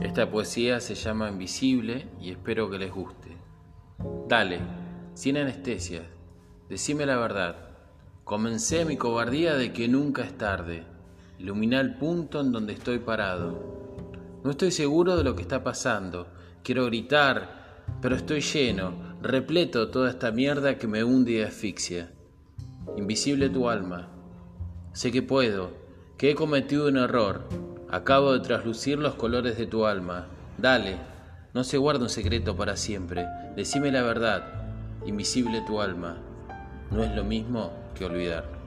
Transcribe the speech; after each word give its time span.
Esta 0.00 0.30
poesía 0.30 0.78
se 0.78 0.94
llama 0.94 1.28
Invisible 1.28 2.06
y 2.20 2.30
espero 2.30 2.70
que 2.70 2.78
les 2.78 2.92
guste. 2.92 3.36
Dale, 4.28 4.60
sin 5.14 5.36
anestesia, 5.36 6.02
decime 6.68 7.04
la 7.04 7.16
verdad. 7.16 7.56
Comencé 8.22 8.84
mi 8.84 8.96
cobardía 8.96 9.56
de 9.56 9.72
que 9.72 9.88
nunca 9.88 10.22
es 10.22 10.38
tarde. 10.38 10.84
Ilumina 11.40 11.80
el 11.80 11.96
punto 11.96 12.40
en 12.40 12.52
donde 12.52 12.74
estoy 12.74 13.00
parado. 13.00 14.08
No 14.44 14.52
estoy 14.52 14.70
seguro 14.70 15.16
de 15.16 15.24
lo 15.24 15.34
que 15.34 15.42
está 15.42 15.64
pasando. 15.64 16.28
Quiero 16.62 16.86
gritar, 16.86 17.84
pero 18.00 18.14
estoy 18.14 18.40
lleno, 18.40 18.92
repleto 19.20 19.90
toda 19.90 20.10
esta 20.10 20.30
mierda 20.30 20.78
que 20.78 20.86
me 20.86 21.02
hunde 21.02 21.32
y 21.32 21.42
asfixia. 21.42 22.12
Invisible 22.96 23.48
tu 23.48 23.68
alma. 23.68 24.08
Sé 24.92 25.10
que 25.10 25.22
puedo, 25.22 25.72
que 26.16 26.30
he 26.30 26.34
cometido 26.36 26.86
un 26.86 26.98
error. 26.98 27.67
Acabo 27.90 28.34
de 28.34 28.40
traslucir 28.40 28.98
los 28.98 29.14
colores 29.14 29.56
de 29.56 29.66
tu 29.66 29.86
alma. 29.86 30.26
Dale, 30.58 30.98
no 31.54 31.64
se 31.64 31.78
guarda 31.78 32.02
un 32.02 32.10
secreto 32.10 32.54
para 32.54 32.76
siempre. 32.76 33.26
Decime 33.56 33.90
la 33.90 34.02
verdad. 34.02 34.44
Invisible 35.06 35.62
tu 35.66 35.80
alma. 35.80 36.18
No 36.90 37.02
es 37.02 37.14
lo 37.16 37.24
mismo 37.24 37.72
que 37.94 38.04
olvidar. 38.04 38.57